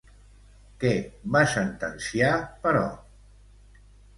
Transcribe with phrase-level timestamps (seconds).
[0.83, 0.93] Què
[1.35, 2.33] va sentenciar,
[2.65, 2.85] però?